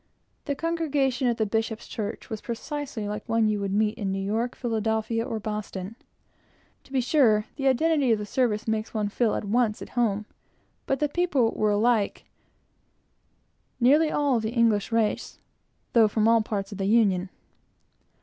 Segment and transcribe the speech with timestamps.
[0.45, 4.17] The congregation at the Bishop's church was precisely like one you would meet in New
[4.19, 5.95] York, Philadelphia, or Boston.
[6.85, 10.25] To be sure, the identity of the service makes one feel at once at home,
[10.87, 12.25] but the people were alike,
[13.79, 15.37] nearly all of the English race,
[15.93, 17.29] though from all parts of the Union.